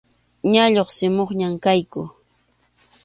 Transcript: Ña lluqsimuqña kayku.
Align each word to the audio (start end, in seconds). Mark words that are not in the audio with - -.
Ña 0.53 0.65
lluqsimuqña 0.73 1.47
kayku. 1.63 2.01